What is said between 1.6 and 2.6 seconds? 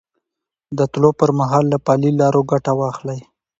له پلي لارو